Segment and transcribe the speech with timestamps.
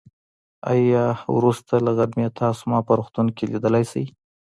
[0.71, 1.03] آيا
[1.35, 4.05] وروسته له غرمې تاسو ما په روغتون کې ليدای شئ.